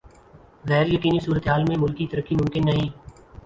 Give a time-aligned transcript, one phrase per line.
[0.69, 2.89] غیر یقینی صورتحال میں ملکی ترقی ممکن نہیں۔